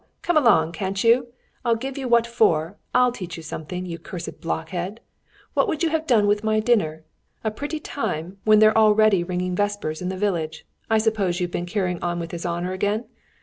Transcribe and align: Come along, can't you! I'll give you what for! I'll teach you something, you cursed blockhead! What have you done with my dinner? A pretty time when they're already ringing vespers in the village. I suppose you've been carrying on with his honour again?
Come 0.23 0.35
along, 0.35 0.71
can't 0.71 1.03
you! 1.03 1.27
I'll 1.63 1.75
give 1.75 1.95
you 1.95 2.07
what 2.07 2.25
for! 2.25 2.75
I'll 2.91 3.11
teach 3.11 3.37
you 3.37 3.43
something, 3.43 3.85
you 3.85 3.99
cursed 3.99 4.41
blockhead! 4.41 4.99
What 5.53 5.71
have 5.83 5.93
you 5.93 6.01
done 6.07 6.25
with 6.25 6.43
my 6.43 6.59
dinner? 6.59 7.03
A 7.43 7.51
pretty 7.51 7.79
time 7.79 8.39
when 8.43 8.57
they're 8.57 8.75
already 8.75 9.23
ringing 9.23 9.55
vespers 9.55 10.01
in 10.01 10.09
the 10.09 10.17
village. 10.17 10.65
I 10.89 10.97
suppose 10.97 11.39
you've 11.39 11.51
been 11.51 11.67
carrying 11.67 12.01
on 12.01 12.19
with 12.19 12.31
his 12.31 12.47
honour 12.47 12.73
again? 12.73 13.05